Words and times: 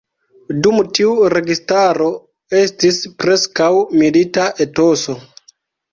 Dum 0.67 0.79
tiu 0.99 1.11
registaro 1.33 2.07
estis 2.61 2.99
preskaŭ 3.25 3.71
milita 4.03 4.49
etoso. 4.67 5.17